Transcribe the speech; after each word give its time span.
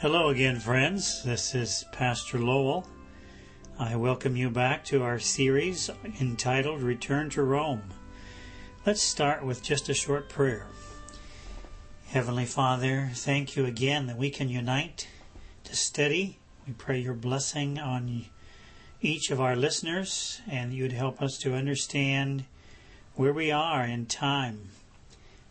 Hello 0.00 0.30
again, 0.30 0.58
friends. 0.58 1.22
This 1.24 1.54
is 1.54 1.84
Pastor 1.92 2.38
Lowell. 2.38 2.86
I 3.78 3.96
welcome 3.96 4.34
you 4.34 4.48
back 4.48 4.82
to 4.86 5.02
our 5.02 5.18
series 5.18 5.90
entitled 6.18 6.80
Return 6.80 7.28
to 7.28 7.42
Rome. 7.42 7.82
Let's 8.86 9.02
start 9.02 9.44
with 9.44 9.62
just 9.62 9.90
a 9.90 9.94
short 9.94 10.30
prayer. 10.30 10.68
Heavenly 12.06 12.46
Father, 12.46 13.10
thank 13.12 13.56
you 13.56 13.66
again 13.66 14.06
that 14.06 14.16
we 14.16 14.30
can 14.30 14.48
unite 14.48 15.06
to 15.64 15.76
study. 15.76 16.38
We 16.66 16.72
pray 16.72 17.00
your 17.00 17.12
blessing 17.12 17.78
on 17.78 18.24
each 19.02 19.30
of 19.30 19.38
our 19.38 19.54
listeners 19.54 20.40
and 20.50 20.72
you'd 20.72 20.92
help 20.92 21.20
us 21.20 21.36
to 21.40 21.52
understand 21.52 22.46
where 23.16 23.34
we 23.34 23.50
are 23.50 23.84
in 23.84 24.06
time. 24.06 24.70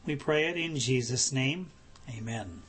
We 0.07 0.15
pray 0.15 0.47
it 0.47 0.57
in 0.57 0.75
Jesus' 0.75 1.31
name. 1.31 1.69
Amen. 2.09 2.63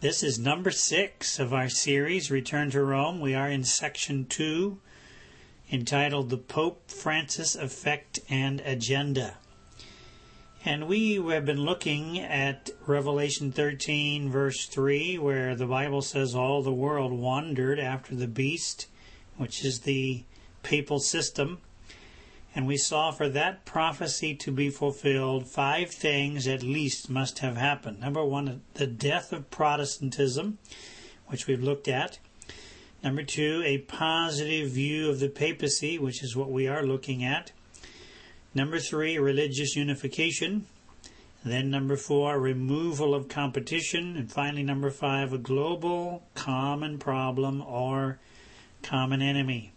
This 0.00 0.22
is 0.22 0.38
number 0.38 0.70
six 0.70 1.38
of 1.38 1.54
our 1.54 1.70
series, 1.70 2.30
Return 2.30 2.70
to 2.72 2.84
Rome. 2.84 3.18
We 3.18 3.34
are 3.34 3.48
in 3.48 3.64
section 3.64 4.26
two, 4.26 4.78
entitled 5.72 6.28
The 6.28 6.36
Pope 6.36 6.90
Francis 6.90 7.56
Effect 7.56 8.20
and 8.28 8.60
Agenda. 8.60 9.38
And 10.66 10.86
we 10.86 11.14
have 11.14 11.46
been 11.46 11.62
looking 11.62 12.18
at 12.18 12.68
Revelation 12.86 13.50
13, 13.52 14.28
verse 14.28 14.66
3, 14.66 15.16
where 15.16 15.56
the 15.56 15.66
Bible 15.66 16.02
says 16.02 16.34
all 16.34 16.60
the 16.62 16.70
world 16.70 17.12
wandered 17.12 17.80
after 17.80 18.14
the 18.14 18.28
beast, 18.28 18.88
which 19.38 19.64
is 19.64 19.80
the 19.80 20.24
papal 20.62 20.98
system. 20.98 21.60
And 22.56 22.66
we 22.66 22.78
saw 22.78 23.10
for 23.10 23.28
that 23.28 23.66
prophecy 23.66 24.34
to 24.36 24.50
be 24.50 24.70
fulfilled, 24.70 25.46
five 25.46 25.90
things 25.90 26.48
at 26.48 26.62
least 26.62 27.10
must 27.10 27.40
have 27.40 27.58
happened. 27.58 28.00
Number 28.00 28.24
one, 28.24 28.62
the 28.72 28.86
death 28.86 29.30
of 29.30 29.50
Protestantism, 29.50 30.56
which 31.26 31.46
we've 31.46 31.62
looked 31.62 31.86
at. 31.86 32.18
Number 33.04 33.22
two, 33.22 33.62
a 33.66 33.76
positive 33.76 34.70
view 34.70 35.10
of 35.10 35.20
the 35.20 35.28
papacy, 35.28 35.98
which 35.98 36.22
is 36.24 36.34
what 36.34 36.50
we 36.50 36.66
are 36.66 36.82
looking 36.82 37.22
at. 37.22 37.52
Number 38.54 38.78
three, 38.78 39.18
religious 39.18 39.76
unification. 39.76 40.64
Then 41.44 41.70
number 41.70 41.98
four, 41.98 42.40
removal 42.40 43.14
of 43.14 43.28
competition. 43.28 44.16
And 44.16 44.32
finally, 44.32 44.62
number 44.62 44.90
five, 44.90 45.34
a 45.34 45.38
global 45.38 46.22
common 46.34 46.96
problem 46.96 47.60
or 47.60 48.18
common 48.82 49.20
enemy. 49.20 49.72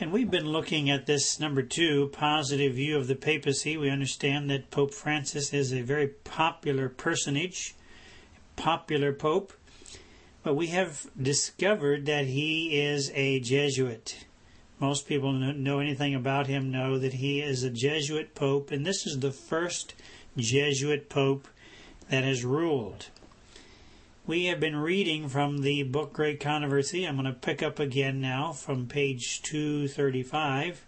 And 0.00 0.12
we've 0.12 0.30
been 0.30 0.48
looking 0.48 0.88
at 0.88 1.04
this 1.04 1.38
number 1.38 1.62
two, 1.62 2.08
positive 2.08 2.72
view 2.72 2.96
of 2.96 3.06
the 3.06 3.14
papacy. 3.14 3.76
We 3.76 3.90
understand 3.90 4.48
that 4.48 4.70
Pope 4.70 4.94
Francis 4.94 5.52
is 5.52 5.74
a 5.74 5.82
very 5.82 6.08
popular 6.08 6.88
personage, 6.88 7.74
popular 8.56 9.12
pope, 9.12 9.52
but 10.42 10.54
we 10.54 10.68
have 10.68 11.10
discovered 11.20 12.06
that 12.06 12.24
he 12.24 12.80
is 12.80 13.12
a 13.14 13.40
Jesuit. 13.40 14.24
Most 14.78 15.06
people 15.06 15.34
know 15.34 15.80
anything 15.80 16.14
about 16.14 16.46
him 16.46 16.70
know 16.70 16.98
that 16.98 17.12
he 17.12 17.42
is 17.42 17.62
a 17.62 17.68
Jesuit 17.68 18.34
pope, 18.34 18.70
and 18.70 18.86
this 18.86 19.06
is 19.06 19.18
the 19.18 19.32
first 19.32 19.92
Jesuit 20.34 21.10
pope 21.10 21.46
that 22.08 22.24
has 22.24 22.42
ruled. 22.42 23.08
We 24.30 24.44
have 24.44 24.60
been 24.60 24.76
reading 24.76 25.28
from 25.28 25.58
the 25.58 25.82
book 25.82 26.12
Great 26.12 26.38
Controversy. 26.38 27.04
I'm 27.04 27.16
going 27.16 27.26
to 27.26 27.32
pick 27.32 27.64
up 27.64 27.80
again 27.80 28.20
now 28.20 28.52
from 28.52 28.86
page 28.86 29.42
235, 29.42 30.86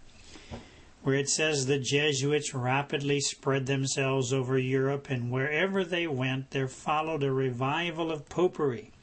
where 1.01 1.15
it 1.15 1.27
says 1.27 1.65
the 1.65 1.77
Jesuits 1.77 2.53
rapidly 2.53 3.19
spread 3.19 3.65
themselves 3.65 4.31
over 4.31 4.57
Europe, 4.57 5.09
and 5.09 5.29
wherever 5.29 5.83
they 5.83 6.07
went, 6.07 6.51
there 6.51 6.69
followed 6.69 7.21
a 7.21 7.33
revival 7.33 8.13
of 8.13 8.29
popery. 8.29 8.93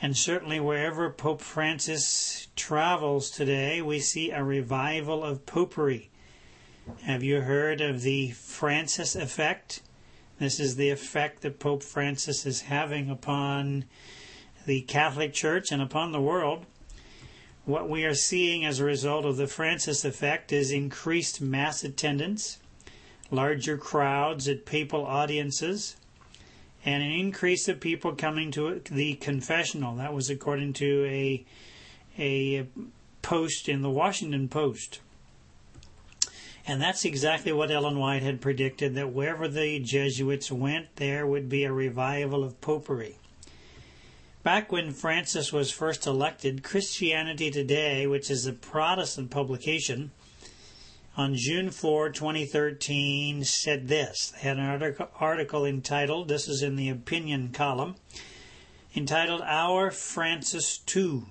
And 0.00 0.16
certainly, 0.16 0.58
wherever 0.58 1.10
Pope 1.10 1.42
Francis 1.42 2.48
travels 2.56 3.28
today, 3.28 3.82
we 3.82 4.00
see 4.00 4.30
a 4.30 4.42
revival 4.42 5.22
of 5.22 5.44
popery. 5.44 6.08
Have 7.02 7.22
you 7.22 7.42
heard 7.42 7.82
of 7.82 8.00
the 8.00 8.30
Francis 8.30 9.14
effect? 9.14 9.82
This 10.42 10.58
is 10.58 10.74
the 10.74 10.90
effect 10.90 11.42
that 11.42 11.60
Pope 11.60 11.84
Francis 11.84 12.44
is 12.46 12.62
having 12.62 13.08
upon 13.08 13.84
the 14.66 14.80
Catholic 14.80 15.32
Church 15.32 15.70
and 15.70 15.80
upon 15.80 16.10
the 16.10 16.20
world. 16.20 16.66
What 17.64 17.88
we 17.88 18.04
are 18.04 18.14
seeing 18.16 18.64
as 18.64 18.80
a 18.80 18.84
result 18.84 19.24
of 19.24 19.36
the 19.36 19.46
Francis 19.46 20.04
effect 20.04 20.50
is 20.50 20.72
increased 20.72 21.40
mass 21.40 21.84
attendance, 21.84 22.58
larger 23.30 23.78
crowds 23.78 24.48
at 24.48 24.66
papal 24.66 25.06
audiences, 25.06 25.94
and 26.84 27.04
an 27.04 27.12
increase 27.12 27.68
of 27.68 27.78
people 27.78 28.16
coming 28.16 28.50
to 28.50 28.80
the 28.90 29.14
confessional. 29.14 29.94
That 29.94 30.12
was 30.12 30.28
according 30.28 30.72
to 30.72 31.04
a 31.06 31.46
a 32.18 32.66
post 33.22 33.68
in 33.68 33.82
the 33.82 33.90
Washington 33.90 34.48
Post. 34.48 34.98
And 36.66 36.80
that's 36.80 37.04
exactly 37.04 37.52
what 37.52 37.70
Ellen 37.70 37.98
White 37.98 38.22
had 38.22 38.40
predicted 38.40 38.94
that 38.94 39.12
wherever 39.12 39.48
the 39.48 39.80
Jesuits 39.80 40.52
went, 40.52 40.94
there 40.96 41.26
would 41.26 41.48
be 41.48 41.64
a 41.64 41.72
revival 41.72 42.44
of 42.44 42.60
popery. 42.60 43.18
Back 44.44 44.70
when 44.70 44.92
Francis 44.92 45.52
was 45.52 45.70
first 45.72 46.06
elected, 46.06 46.62
Christianity 46.62 47.50
Today, 47.50 48.06
which 48.06 48.30
is 48.30 48.46
a 48.46 48.52
Protestant 48.52 49.30
publication, 49.30 50.12
on 51.16 51.34
June 51.36 51.70
4, 51.70 52.10
2013, 52.10 53.44
said 53.44 53.88
this. 53.88 54.30
They 54.30 54.48
had 54.48 54.58
an 54.58 54.94
article 55.20 55.64
entitled, 55.64 56.28
this 56.28 56.48
is 56.48 56.62
in 56.62 56.76
the 56.76 56.88
opinion 56.88 57.50
column, 57.52 57.96
entitled 58.96 59.42
Our 59.42 59.90
Francis 59.90 60.78
Too 60.78 61.26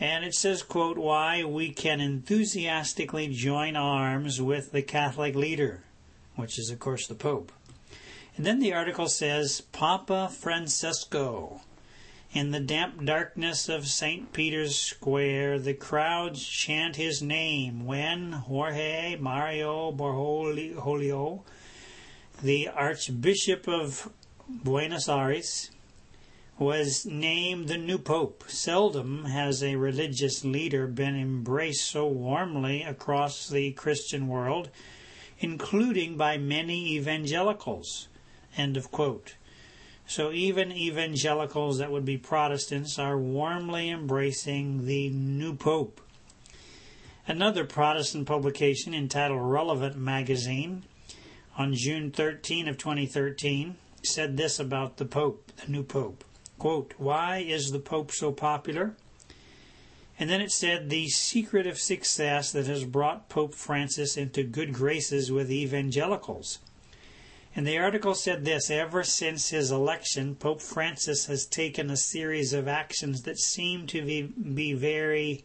and 0.00 0.24
it 0.24 0.34
says, 0.34 0.62
quote, 0.62 0.96
why 0.96 1.42
we 1.42 1.70
can 1.70 2.00
enthusiastically 2.00 3.28
join 3.28 3.76
arms 3.76 4.40
with 4.40 4.70
the 4.70 4.82
Catholic 4.82 5.34
leader, 5.34 5.82
which 6.36 6.58
is, 6.58 6.70
of 6.70 6.78
course, 6.78 7.06
the 7.06 7.14
Pope. 7.14 7.50
And 8.36 8.46
then 8.46 8.60
the 8.60 8.72
article 8.72 9.08
says, 9.08 9.60
Papa 9.60 10.30
Francesco. 10.32 11.62
In 12.32 12.52
the 12.52 12.60
damp 12.60 13.04
darkness 13.04 13.68
of 13.68 13.88
St. 13.88 14.32
Peter's 14.32 14.78
Square, 14.78 15.60
the 15.60 15.74
crowds 15.74 16.46
chant 16.46 16.94
his 16.94 17.20
name 17.22 17.84
when 17.84 18.32
Jorge 18.32 19.16
Mario 19.16 19.90
Bergoglio, 19.90 21.42
the 22.42 22.68
Archbishop 22.68 23.66
of 23.66 24.12
Buenos 24.48 25.08
Aires, 25.08 25.70
was 26.58 27.06
named 27.06 27.68
the 27.68 27.78
new 27.78 27.98
pope. 27.98 28.42
Seldom 28.48 29.26
has 29.26 29.62
a 29.62 29.76
religious 29.76 30.44
leader 30.44 30.88
been 30.88 31.16
embraced 31.16 31.88
so 31.88 32.06
warmly 32.06 32.82
across 32.82 33.48
the 33.48 33.70
Christian 33.72 34.26
world, 34.26 34.68
including 35.38 36.16
by 36.16 36.36
many 36.36 36.94
evangelicals. 36.96 38.08
End 38.56 38.76
of 38.76 38.90
quote. 38.90 39.36
So 40.04 40.32
even 40.32 40.72
evangelicals 40.72 41.78
that 41.78 41.92
would 41.92 42.04
be 42.04 42.16
Protestants 42.16 42.98
are 42.98 43.18
warmly 43.18 43.90
embracing 43.90 44.86
the 44.86 45.10
new 45.10 45.54
pope. 45.54 46.00
Another 47.26 47.64
Protestant 47.64 48.26
publication 48.26 48.94
entitled 48.94 49.42
Relevant 49.42 49.96
Magazine 49.96 50.84
on 51.56 51.74
June 51.74 52.10
13 52.10 52.66
of 52.66 52.78
2013 52.78 53.76
said 54.02 54.36
this 54.36 54.58
about 54.58 54.96
the 54.96 55.04
pope, 55.04 55.52
the 55.62 55.70
new 55.70 55.82
pope. 55.82 56.24
Quote, 56.58 56.94
Why 56.98 57.38
is 57.38 57.70
the 57.70 57.78
Pope 57.78 58.10
so 58.10 58.32
popular? 58.32 58.96
And 60.18 60.28
then 60.28 60.40
it 60.40 60.50
said, 60.50 60.90
The 60.90 61.08
secret 61.08 61.66
of 61.66 61.78
success 61.78 62.50
that 62.52 62.66
has 62.66 62.84
brought 62.84 63.28
Pope 63.28 63.54
Francis 63.54 64.16
into 64.16 64.42
good 64.42 64.72
graces 64.72 65.30
with 65.30 65.52
evangelicals. 65.52 66.58
And 67.54 67.66
the 67.66 67.78
article 67.78 68.14
said 68.14 68.44
this 68.44 68.70
Ever 68.70 69.04
since 69.04 69.50
his 69.50 69.70
election, 69.70 70.34
Pope 70.34 70.60
Francis 70.60 71.26
has 71.26 71.46
taken 71.46 71.90
a 71.90 71.96
series 71.96 72.52
of 72.52 72.66
actions 72.66 73.22
that 73.22 73.38
seem 73.38 73.86
to 73.88 74.02
be, 74.02 74.22
be 74.22 74.72
very, 74.72 75.44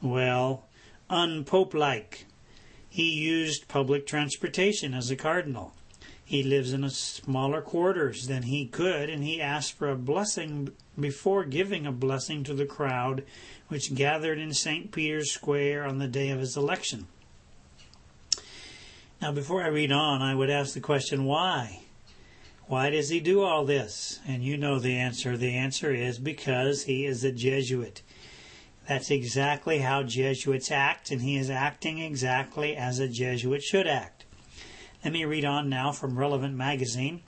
well, 0.00 0.66
unpope 1.08 1.74
like. 1.74 2.26
He 2.88 3.10
used 3.10 3.68
public 3.68 4.06
transportation 4.06 4.92
as 4.92 5.10
a 5.10 5.16
cardinal. 5.16 5.72
He 6.32 6.42
lives 6.42 6.72
in 6.72 6.88
smaller 6.88 7.60
quarters 7.60 8.26
than 8.26 8.44
he 8.44 8.64
could, 8.64 9.10
and 9.10 9.22
he 9.22 9.38
asked 9.38 9.74
for 9.74 9.90
a 9.90 9.94
blessing 9.94 10.72
before 10.98 11.44
giving 11.44 11.86
a 11.86 11.92
blessing 11.92 12.42
to 12.44 12.54
the 12.54 12.64
crowd 12.64 13.24
which 13.68 13.94
gathered 13.94 14.38
in 14.38 14.54
St. 14.54 14.90
Peter's 14.90 15.30
Square 15.30 15.84
on 15.84 15.98
the 15.98 16.08
day 16.08 16.30
of 16.30 16.40
his 16.40 16.56
election. 16.56 17.06
Now, 19.20 19.32
before 19.32 19.62
I 19.62 19.66
read 19.66 19.92
on, 19.92 20.22
I 20.22 20.34
would 20.34 20.48
ask 20.48 20.72
the 20.72 20.80
question 20.80 21.26
why? 21.26 21.80
Why 22.66 22.88
does 22.88 23.10
he 23.10 23.20
do 23.20 23.42
all 23.42 23.66
this? 23.66 24.18
And 24.26 24.42
you 24.42 24.56
know 24.56 24.78
the 24.78 24.96
answer. 24.96 25.36
The 25.36 25.54
answer 25.54 25.92
is 25.92 26.18
because 26.18 26.84
he 26.84 27.04
is 27.04 27.24
a 27.24 27.30
Jesuit. 27.30 28.00
That's 28.88 29.10
exactly 29.10 29.80
how 29.80 30.02
Jesuits 30.02 30.70
act, 30.70 31.10
and 31.10 31.20
he 31.20 31.36
is 31.36 31.50
acting 31.50 31.98
exactly 31.98 32.74
as 32.74 33.00
a 33.00 33.06
Jesuit 33.06 33.62
should 33.62 33.86
act. 33.86 34.21
Let 35.04 35.12
me 35.12 35.24
read 35.24 35.44
on 35.44 35.68
now 35.68 35.90
from 35.90 36.16
Relevant 36.16 36.54
Magazine. 36.54 37.22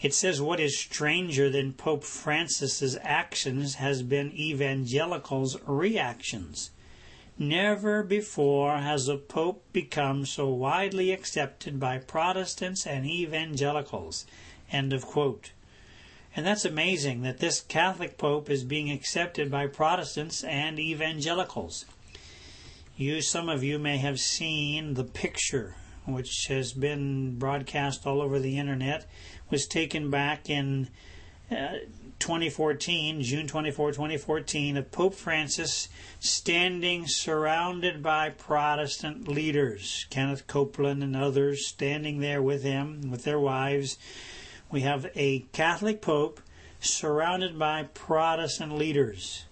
It 0.00 0.14
says, 0.14 0.40
What 0.40 0.60
is 0.60 0.78
stranger 0.78 1.50
than 1.50 1.74
Pope 1.74 2.04
Francis's 2.04 2.96
actions 3.02 3.74
has 3.74 4.02
been 4.02 4.32
evangelicals' 4.32 5.58
reactions. 5.66 6.70
Never 7.38 8.02
before 8.02 8.78
has 8.78 9.08
a 9.08 9.18
pope 9.18 9.62
become 9.74 10.24
so 10.24 10.48
widely 10.48 11.12
accepted 11.12 11.78
by 11.78 11.98
Protestants 11.98 12.86
and 12.86 13.04
evangelicals. 13.04 14.24
End 14.72 14.94
of 14.94 15.04
quote. 15.04 15.52
And 16.34 16.46
that's 16.46 16.64
amazing 16.64 17.20
that 17.22 17.40
this 17.40 17.60
Catholic 17.60 18.16
pope 18.16 18.48
is 18.48 18.64
being 18.64 18.90
accepted 18.90 19.50
by 19.50 19.66
Protestants 19.66 20.42
and 20.44 20.78
evangelicals. 20.78 21.84
You, 22.96 23.20
some 23.20 23.50
of 23.50 23.62
you 23.62 23.78
may 23.78 23.98
have 23.98 24.18
seen 24.18 24.94
the 24.94 25.04
picture, 25.04 25.74
which 26.06 26.46
has 26.46 26.72
been 26.72 27.38
broadcast 27.38 28.06
all 28.06 28.20
over 28.20 28.38
the 28.38 28.58
internet, 28.58 29.06
was 29.50 29.66
taken 29.66 30.10
back 30.10 30.48
in 30.48 30.88
uh, 31.50 31.78
2014, 32.18 33.22
June 33.22 33.46
24, 33.46 33.92
2014, 33.92 34.76
of 34.76 34.90
Pope 34.90 35.14
Francis 35.14 35.88
standing 36.18 37.06
surrounded 37.06 38.02
by 38.02 38.30
Protestant 38.30 39.28
leaders, 39.28 40.06
Kenneth 40.10 40.46
Copeland 40.46 41.02
and 41.02 41.14
others 41.14 41.66
standing 41.66 42.20
there 42.20 42.42
with 42.42 42.62
him, 42.62 43.10
with 43.10 43.24
their 43.24 43.38
wives. 43.38 43.98
We 44.70 44.80
have 44.80 45.10
a 45.14 45.40
Catholic 45.52 46.00
Pope 46.00 46.40
surrounded 46.80 47.58
by 47.58 47.84
Protestant 47.94 48.72
leaders. 48.72 49.44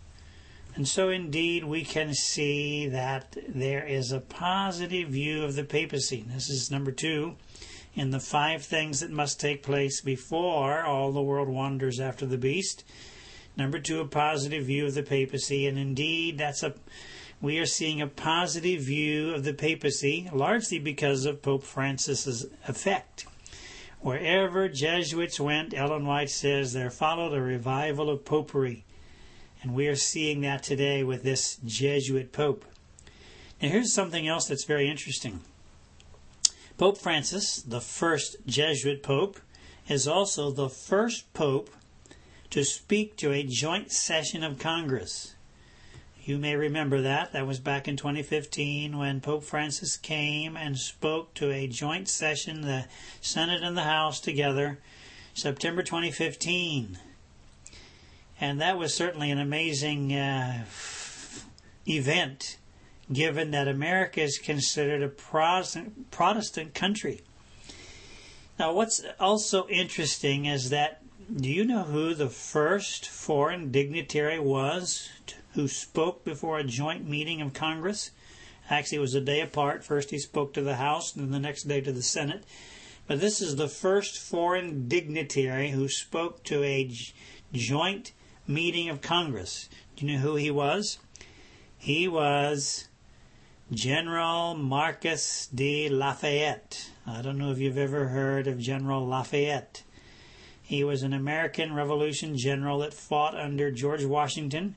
And 0.77 0.89
so, 0.89 1.09
indeed, 1.09 1.65
we 1.65 1.85
can 1.85 2.15
see 2.15 2.89
that 2.89 3.37
there 3.49 3.87
is 3.87 4.11
a 4.11 4.21
positive 4.21 5.11
view 5.11 5.45
of 5.45 5.55
the 5.55 5.63
papacy. 5.63 6.25
This 6.27 6.51
is 6.51 6.71
number 6.71 6.91
two 6.91 7.37
in 7.95 8.11
the 8.11 8.19
five 8.19 8.65
things 8.65 8.99
that 9.01 9.11
must 9.11 9.39
take 9.39 9.63
place 9.63 10.01
before 10.01 10.83
all 10.83 11.13
the 11.13 11.23
world 11.23 11.49
wanders 11.49 12.01
after 12.01 12.27
the 12.27 12.39
beast. 12.39 12.85
Number 13.57 13.79
two, 13.79 14.01
a 14.01 14.07
positive 14.07 14.65
view 14.65 14.87
of 14.87 14.95
the 14.95 15.05
papacy, 15.05 15.69
and 15.69 15.79
indeed, 15.79 16.39
that's 16.39 16.65
a 16.65 16.75
we 17.41 17.59
are 17.59 17.67
seeing 17.67 18.01
a 18.01 18.07
positive 18.07 18.81
view 18.83 19.35
of 19.35 19.45
the 19.45 19.53
papacy, 19.53 20.31
largely 20.33 20.79
because 20.79 21.27
of 21.27 21.43
Pope 21.43 21.63
Francis's 21.63 22.47
effect. 22.67 23.27
Wherever 24.01 24.69
Jesuits 24.69 25.39
went, 25.39 25.75
Ellen 25.75 26.07
White 26.07 26.31
says, 26.31 26.73
there 26.73 26.91
followed 26.91 27.35
a 27.35 27.43
revival 27.43 28.09
of 28.09 28.25
popery. 28.25 28.85
And 29.65 29.75
we 29.75 29.89
are 29.89 29.97
seeing 29.97 30.43
that 30.43 30.63
today 30.63 31.03
with 31.03 31.23
this 31.23 31.57
Jesuit 31.65 32.33
Pope. 32.33 32.67
Now, 33.63 33.71
here's 33.71 33.95
something 33.95 34.29
else 34.29 34.47
that's 34.47 34.67
very 34.67 34.91
interesting. 34.91 35.41
Pope 36.77 36.99
Francis, 36.99 37.63
the 37.63 37.81
first 37.81 38.37
Jesuit 38.45 39.03
pope, 39.03 39.41
is 39.89 40.07
also 40.07 40.51
the 40.51 40.69
first 40.69 41.33
pope 41.33 41.71
to 42.51 42.63
speak 42.63 43.17
to 43.17 43.33
a 43.33 43.43
joint 43.43 43.91
session 43.91 44.45
of 44.45 44.59
Congress. 44.59 45.35
You 46.23 46.37
may 46.37 46.57
remember 46.57 47.01
that. 47.01 47.33
That 47.33 47.47
was 47.47 47.59
back 47.59 47.89
in 47.89 47.97
2015 47.97 48.99
when 48.99 49.23
Pope 49.23 49.45
Francis 49.45 49.97
came 49.97 50.59
and 50.59 50.77
spoke 50.77 51.33
to 51.35 51.51
a 51.51 51.67
joint 51.67 52.11
session, 52.11 52.61
the 52.61 52.85
Senate 53.23 53.63
and 53.63 53.79
the 53.79 53.85
House 53.85 54.21
together, 54.21 54.79
September 55.33 55.83
2015. 55.83 56.99
And 58.41 58.61
that 58.61 58.79
was 58.79 58.95
certainly 58.95 59.31
an 59.31 59.39
amazing 59.39 60.13
uh, 60.13 60.65
event 61.89 62.59
given 63.13 63.51
that 63.51 63.69
America 63.69 64.23
is 64.23 64.39
considered 64.39 65.03
a 65.03 65.09
Protestant, 65.09 66.11
Protestant 66.11 66.75
country. 66.75 67.21
Now, 68.59 68.73
what's 68.73 69.03
also 69.21 69.67
interesting 69.69 70.47
is 70.47 70.71
that 70.71 71.03
do 71.35 71.51
you 71.51 71.65
know 71.65 71.85
who 71.85 72.15
the 72.15 72.29
first 72.29 73.09
foreign 73.09 73.71
dignitary 73.71 74.39
was 74.39 75.09
who 75.55 75.69
spoke 75.69 76.25
before 76.25 76.59
a 76.59 76.65
joint 76.65 77.09
meeting 77.09 77.41
of 77.41 77.53
Congress? 77.53 78.11
Actually, 78.69 78.99
it 78.99 79.03
was 79.03 79.15
a 79.15 79.21
day 79.21 79.41
apart. 79.41 79.85
First, 79.85 80.11
he 80.11 80.19
spoke 80.19 80.53
to 80.55 80.63
the 80.63 80.77
House, 80.77 81.15
and 81.15 81.25
then 81.25 81.31
the 81.31 81.39
next 81.39 81.65
day 81.65 81.81
to 81.81 81.93
the 81.93 82.03
Senate. 82.03 82.45
But 83.07 83.21
this 83.21 83.41
is 83.41 83.57
the 83.57 83.69
first 83.69 84.19
foreign 84.19 84.89
dignitary 84.89 85.71
who 85.71 85.89
spoke 85.89 86.43
to 86.45 86.63
a 86.63 86.91
joint 87.53 88.13
meeting 88.47 88.89
of 88.89 89.01
Congress. 89.01 89.69
Do 89.97 90.07
you 90.07 90.13
know 90.13 90.19
who 90.19 90.37
he 90.37 90.51
was? 90.51 90.99
He 91.79 92.09
was 92.09 92.89
General 93.71 94.55
Marquis 94.55 95.49
de 95.55 95.89
Lafayette. 95.89 96.91
I 97.07 97.23
don't 97.23 97.39
know 97.39 97.51
if 97.51 97.59
you've 97.59 97.79
ever 97.79 98.09
heard 98.09 98.47
of 98.47 98.59
General 98.59 99.07
Lafayette. 99.07 99.83
He 100.63 100.83
was 100.83 101.03
an 101.03 101.13
American 101.13 101.75
Revolution 101.75 102.37
general 102.39 102.79
that 102.79 102.95
fought 102.95 103.35
under 103.39 103.71
George 103.71 104.05
Washington 104.05 104.77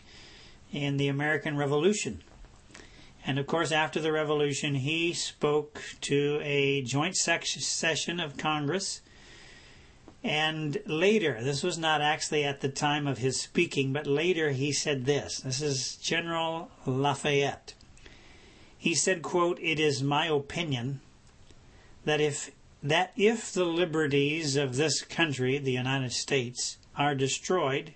in 0.74 0.98
the 0.98 1.08
American 1.08 1.56
Revolution. 1.56 2.22
And 3.26 3.40
of 3.40 3.48
course, 3.48 3.72
after 3.72 4.00
the 4.00 4.12
Revolution, 4.12 4.76
he 4.76 5.14
spoke 5.14 5.82
to 6.02 6.40
a 6.44 6.82
joint 6.82 7.16
session 7.16 8.20
of 8.20 8.38
Congress. 8.38 9.02
And 10.24 10.82
later, 10.86 11.42
this 11.42 11.64
was 11.64 11.78
not 11.78 12.02
actually 12.02 12.44
at 12.44 12.62
the 12.62 12.70
time 12.70 13.08
of 13.08 13.20
his 13.20 13.40
speaking, 13.40 13.94
but 13.94 14.08
later 14.08 14.52
he 14.52 14.72
said 14.72 15.06
this. 15.06 15.40
This 15.40 15.62
is 15.62 15.96
General 15.98 16.72
Lafayette. 16.86 17.74
He 18.78 18.96
said, 18.96 19.22
quote, 19.22 19.60
It 19.62 19.80
is 19.80 20.04
my 20.04 20.28
opinion 20.28 21.02
that 22.06 22.22
if 22.22 22.52
that 22.84 23.12
if 23.16 23.52
the 23.52 23.66
liberties 23.66 24.56
of 24.56 24.76
this 24.76 25.02
country, 25.02 25.58
the 25.58 25.72
United 25.72 26.14
States, 26.14 26.78
are 26.96 27.16
destroyed, 27.16 27.94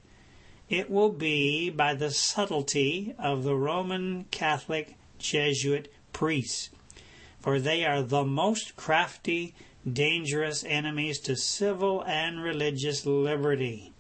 it 0.70 0.90
will 0.90 1.12
be 1.12 1.70
by 1.70 1.94
the 1.94 2.12
subtlety 2.12 3.14
of 3.20 3.44
the 3.44 3.56
Roman 3.56 4.26
Catholic 4.32 4.96
Jesuit 5.20 5.92
priests, 6.14 6.70
for 7.40 7.60
they 7.60 7.86
are 7.86 8.02
the 8.02 8.24
most 8.24 8.76
crafty, 8.76 9.54
dangerous 9.92 10.64
enemies 10.68 11.20
to 11.20 11.36
civil 11.36 12.04
and 12.06 12.42
religious 12.42 13.06
liberty. 13.06 13.94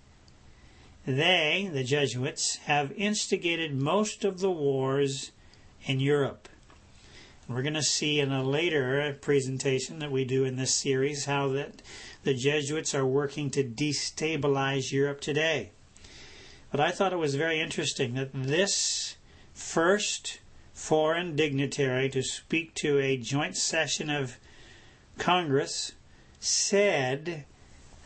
They, 1.05 1.69
the 1.71 1.83
Jesuits, 1.83 2.57
have 2.65 2.91
instigated 2.91 3.73
most 3.73 4.23
of 4.23 4.39
the 4.39 4.51
wars 4.51 5.31
in 5.83 5.99
Europe. 5.99 6.47
We're 7.47 7.63
going 7.63 7.73
to 7.73 7.83
see 7.83 8.19
in 8.19 8.31
a 8.31 8.43
later 8.43 9.17
presentation 9.19 9.99
that 9.99 10.11
we 10.11 10.23
do 10.23 10.45
in 10.45 10.55
this 10.55 10.73
series 10.73 11.25
how 11.25 11.49
that 11.49 11.81
the 12.23 12.33
Jesuits 12.33 12.93
are 12.93 13.05
working 13.05 13.49
to 13.49 13.63
destabilize 13.63 14.91
Europe 14.91 15.19
today. 15.19 15.71
But 16.71 16.79
I 16.79 16.91
thought 16.91 17.11
it 17.11 17.17
was 17.17 17.35
very 17.35 17.59
interesting 17.59 18.13
that 18.13 18.29
this 18.33 19.17
first 19.53 20.39
foreign 20.73 21.35
dignitary 21.35 22.09
to 22.09 22.23
speak 22.23 22.73
to 22.75 22.99
a 22.99 23.17
joint 23.17 23.57
session 23.57 24.09
of 24.09 24.37
Congress 25.17 25.93
said 26.39 27.45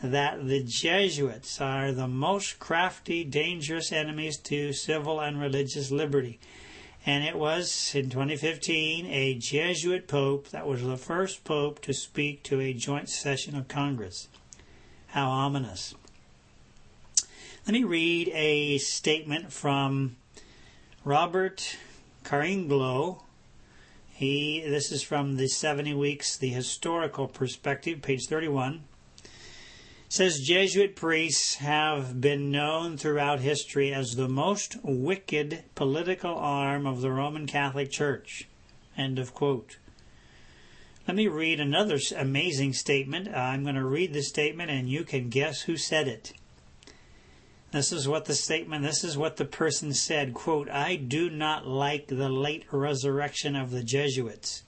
that 0.02 0.46
the 0.46 0.62
Jesuits 0.62 1.60
are 1.60 1.92
the 1.92 2.08
most 2.08 2.58
crafty, 2.58 3.24
dangerous 3.24 3.92
enemies 3.92 4.36
to 4.38 4.72
civil 4.72 5.20
and 5.20 5.40
religious 5.40 5.90
liberty 5.90 6.38
and 7.06 7.22
it 7.22 7.38
was 7.38 7.94
in 7.94 8.10
2015 8.10 9.06
a 9.06 9.34
Jesuit 9.34 10.08
pope 10.08 10.48
that 10.48 10.66
was 10.66 10.82
the 10.82 10.96
first 10.96 11.44
pope 11.44 11.80
to 11.82 11.94
speak 11.94 12.42
to 12.42 12.60
a 12.60 12.72
joint 12.72 13.08
session 13.08 13.54
of 13.56 13.68
Congress. 13.68 14.28
How 15.06 15.28
ominous. 15.28 15.94
Let 17.64 17.74
me 17.74 17.84
read 17.84 18.28
a 18.34 18.78
statement 18.78 19.52
from 19.52 20.16
Robert 21.04 21.76
Caringola. 22.24 23.18
He 24.16 24.62
this 24.66 24.92
is 24.92 25.02
from 25.02 25.36
the 25.36 25.46
70 25.46 25.92
weeks 25.92 26.38
the 26.38 26.48
historical 26.48 27.28
perspective 27.28 28.00
page 28.00 28.28
31 28.28 28.84
says 30.08 30.40
Jesuit 30.40 30.96
priests 30.96 31.56
have 31.56 32.18
been 32.18 32.50
known 32.50 32.96
throughout 32.96 33.40
history 33.40 33.92
as 33.92 34.16
the 34.16 34.26
most 34.26 34.78
wicked 34.82 35.64
political 35.74 36.34
arm 36.34 36.86
of 36.86 37.02
the 37.02 37.10
Roman 37.10 37.46
Catholic 37.46 37.90
Church. 37.90 38.48
End 38.96 39.18
of 39.18 39.34
quote. 39.34 39.76
Let 41.06 41.14
me 41.14 41.28
read 41.28 41.60
another 41.60 41.98
amazing 42.16 42.72
statement. 42.72 43.28
I'm 43.28 43.64
going 43.64 43.74
to 43.74 43.84
read 43.84 44.14
the 44.14 44.22
statement 44.22 44.70
and 44.70 44.88
you 44.88 45.04
can 45.04 45.28
guess 45.28 45.60
who 45.62 45.76
said 45.76 46.08
it. 46.08 46.32
This 47.76 47.92
is 47.92 48.08
what 48.08 48.24
the 48.24 48.34
statement, 48.34 48.84
this 48.84 49.04
is 49.04 49.18
what 49.18 49.36
the 49.36 49.44
person 49.44 49.92
said, 49.92 50.32
quote, 50.32 50.70
I 50.70 50.96
do 50.96 51.28
not 51.28 51.66
like 51.66 52.06
the 52.06 52.30
late 52.30 52.64
resurrection 52.72 53.54
of 53.54 53.70
the 53.70 53.82
Jesuits. 53.82 54.62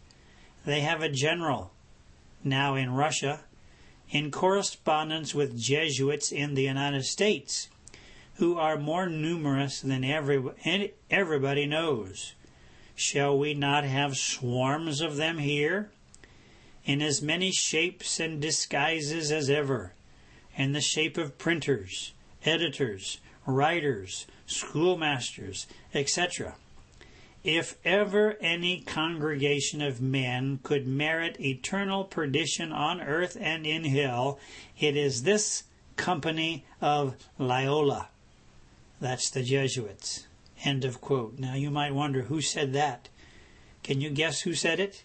They 0.66 0.82
have 0.82 1.00
a 1.00 1.08
general 1.08 1.72
now 2.44 2.74
in 2.74 2.92
Russia 2.92 3.44
in 4.10 4.30
correspondence 4.30 5.34
with 5.34 5.58
Jesuits 5.58 6.30
in 6.30 6.52
the 6.52 6.64
United 6.64 7.06
States, 7.06 7.70
who 8.34 8.58
are 8.58 8.76
more 8.76 9.08
numerous 9.08 9.80
than 9.80 10.04
every, 10.04 10.44
everybody 11.10 11.64
knows. 11.64 12.34
Shall 12.94 13.38
we 13.38 13.54
not 13.54 13.84
have 13.84 14.18
swarms 14.18 15.00
of 15.00 15.16
them 15.16 15.38
here? 15.38 15.90
In 16.84 17.00
as 17.00 17.22
many 17.22 17.52
shapes 17.52 18.20
and 18.20 18.38
disguises 18.38 19.32
as 19.32 19.48
ever, 19.48 19.94
in 20.58 20.72
the 20.72 20.82
shape 20.82 21.16
of 21.16 21.38
printers, 21.38 22.12
editors, 22.44 23.18
writers, 23.46 24.26
schoolmasters, 24.46 25.66
etc. 25.94 26.54
If 27.44 27.78
ever 27.84 28.36
any 28.40 28.80
congregation 28.80 29.80
of 29.80 30.00
men 30.00 30.60
could 30.62 30.86
merit 30.86 31.40
eternal 31.40 32.04
perdition 32.04 32.72
on 32.72 33.00
earth 33.00 33.36
and 33.40 33.66
in 33.66 33.84
hell, 33.84 34.38
it 34.78 34.96
is 34.96 35.22
this 35.22 35.64
company 35.96 36.64
of 36.80 37.16
Loyola. 37.38 38.08
That's 39.00 39.30
the 39.30 39.42
Jesuits. 39.42 40.26
End 40.64 40.84
of 40.84 41.00
quote. 41.00 41.38
Now 41.38 41.54
you 41.54 41.70
might 41.70 41.94
wonder 41.94 42.22
who 42.22 42.40
said 42.40 42.72
that. 42.72 43.08
Can 43.82 44.00
you 44.00 44.10
guess 44.10 44.40
who 44.40 44.54
said 44.54 44.80
it? 44.80 45.04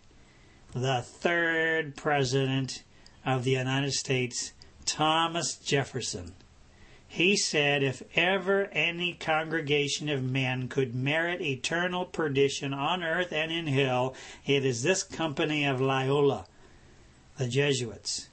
The 0.73 1.03
third 1.03 1.95
president 1.95 2.83
of 3.23 3.43
the 3.43 3.51
United 3.51 3.93
States, 3.93 4.53
Thomas 4.85 5.55
Jefferson. 5.55 6.33
He 7.13 7.37
said, 7.37 7.83
If 7.83 8.01
ever 8.15 8.69
any 8.71 9.13
congregation 9.13 10.09
of 10.09 10.23
men 10.23 10.67
could 10.67 10.95
merit 10.95 11.43
eternal 11.43 12.05
perdition 12.05 12.73
on 12.73 13.03
earth 13.03 13.31
and 13.31 13.51
in 13.51 13.67
hell, 13.67 14.15
it 14.47 14.65
is 14.65 14.81
this 14.81 15.03
company 15.03 15.63
of 15.63 15.79
Loyola, 15.79 16.47
the 17.37 17.47
Jesuits. 17.47 18.29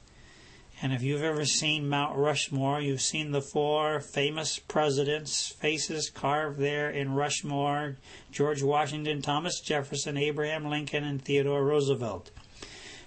And 0.80 0.94
if 0.94 1.02
you've 1.02 1.22
ever 1.22 1.44
seen 1.44 1.90
Mount 1.90 2.16
Rushmore, 2.16 2.80
you've 2.80 3.02
seen 3.02 3.32
the 3.32 3.42
four 3.42 4.00
famous 4.00 4.58
presidents' 4.58 5.48
faces 5.48 6.08
carved 6.08 6.58
there 6.58 6.88
in 6.88 7.12
Rushmore 7.12 7.98
George 8.32 8.62
Washington, 8.62 9.20
Thomas 9.20 9.60
Jefferson, 9.60 10.16
Abraham 10.16 10.64
Lincoln, 10.64 11.04
and 11.04 11.22
Theodore 11.22 11.66
Roosevelt. 11.66 12.30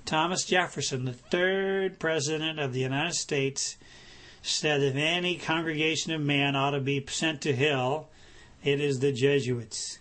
Thomas 0.05 0.45
Jefferson, 0.45 1.05
the 1.05 1.13
third 1.13 1.97
president 1.97 2.59
of 2.59 2.73
the 2.73 2.81
United 2.81 3.15
States, 3.15 3.77
said 4.43 4.81
if 4.81 4.95
any 4.95 5.37
congregation 5.37 6.11
of 6.11 6.21
men 6.21 6.55
ought 6.55 6.71
to 6.71 6.81
be 6.81 7.03
sent 7.07 7.41
to 7.41 7.55
hell, 7.55 8.09
it 8.63 8.81
is 8.81 8.99
the 8.99 9.13
Jesuits. 9.13 9.99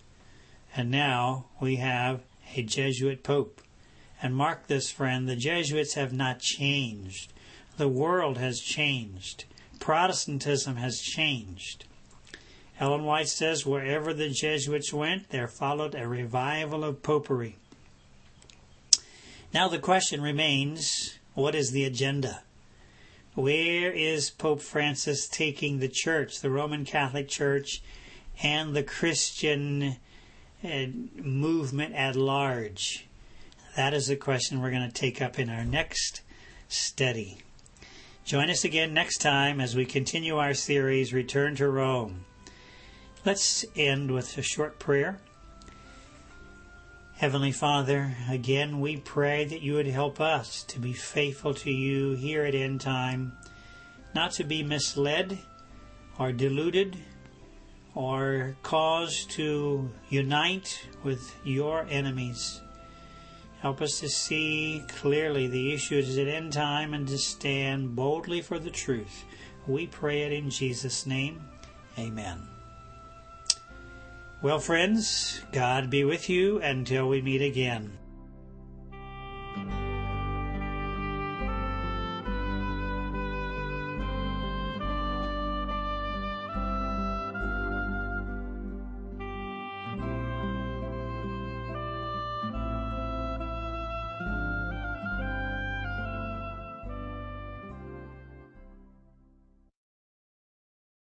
And 0.77 0.91
now 0.91 1.47
we 1.61 1.77
have 1.77 2.23
a 2.57 2.63
Jesuit 2.63 3.23
Pope. 3.23 3.63
And 4.21 4.35
mark 4.35 4.67
this, 4.67 4.91
friend, 4.91 5.29
the 5.29 5.37
Jesuits 5.37 5.95
have 5.95 6.13
not 6.13 6.41
changed. 6.41 7.33
The 7.77 7.89
world 7.89 8.37
has 8.39 8.61
changed. 8.61 9.45
Protestantism 9.79 10.77
has 10.77 11.01
changed. 11.01 11.85
Ellen 12.81 13.05
White 13.05 13.29
says 13.29 13.65
wherever 13.65 14.13
the 14.13 14.29
Jesuits 14.29 14.93
went, 14.93 15.31
there 15.31 15.49
followed 15.49 15.95
a 15.95 16.09
revival 16.09 16.83
of 16.83 17.03
popery. 17.03 17.57
Now 19.55 19.69
the 19.69 19.79
question 19.79 20.21
remains 20.21 21.19
what 21.35 21.55
is 21.55 21.71
the 21.71 21.85
agenda? 21.85 22.43
Where 23.35 23.91
is 23.91 24.31
Pope 24.31 24.61
Francis 24.61 25.27
taking 25.27 25.79
the 25.79 25.89
church, 25.89 26.41
the 26.41 26.51
Roman 26.51 26.85
Catholic 26.85 27.29
Church, 27.29 27.83
and 28.43 28.77
the 28.77 28.83
Christian 28.83 29.97
uh, 30.63 30.87
movement 31.15 31.95
at 31.95 32.15
large? 32.15 33.07
That 33.75 33.95
is 33.95 34.09
the 34.09 34.17
question 34.17 34.61
we're 34.61 34.71
going 34.71 34.87
to 34.87 34.93
take 34.93 35.23
up 35.23 35.39
in 35.39 35.49
our 35.49 35.65
next 35.65 36.21
study. 36.69 37.39
Join 38.27 38.51
us 38.51 38.65
again 38.65 38.93
next 38.93 39.23
time 39.23 39.63
as 39.63 39.75
we 39.75 39.87
continue 39.87 40.37
our 40.37 40.53
series, 40.53 41.15
Return 41.15 41.57
to 41.57 41.69
Rome. 41.69 42.27
Let's 43.25 43.65
end 43.75 44.11
with 44.11 44.37
a 44.37 44.43
short 44.43 44.79
prayer. 44.79 45.21
Heavenly 47.23 47.53
Father, 47.53 48.17
again 48.29 48.81
we 48.81 48.97
pray 48.97 49.45
that 49.45 49.63
you 49.63 49.75
would 49.75 49.87
help 49.87 50.21
us 50.21 50.65
to 50.65 50.81
be 50.81 50.93
faithful 50.93 51.55
to 51.55 51.71
you 51.71 52.15
here 52.15 52.43
at 52.43 52.53
end 52.53 52.81
time, 52.81 53.31
not 54.13 54.33
to 54.33 54.43
be 54.43 54.65
misled 54.65 55.39
or 56.19 56.33
deluded 56.33 56.97
or 57.95 58.57
caused 58.65 59.31
to 59.31 59.89
unite 60.09 60.85
with 61.05 61.33
your 61.45 61.87
enemies. 61.89 62.61
Help 63.61 63.81
us 63.81 64.01
to 64.01 64.09
see 64.09 64.83
clearly 64.89 65.47
the 65.47 65.73
issues 65.73 66.19
at 66.19 66.27
end 66.27 66.53
time 66.53 66.93
and 66.93 67.07
to 67.07 67.19
stand 67.19 67.95
boldly 67.95 68.43
for 68.43 68.59
the 68.59 68.69
truth. 68.69 69.23
We 69.69 69.87
pray 69.87 70.23
it 70.23 70.33
in 70.33 70.51
Jesus' 70.51 71.07
name. 71.07 71.41
Amen. 71.97 72.52
Well, 74.43 74.59
friends, 74.59 75.41
God 75.53 75.89
be 75.89 76.03
with 76.03 76.29
you 76.29 76.61
until 76.61 77.09
we 77.09 77.23
meet 77.23 77.43
again. 77.43 78.02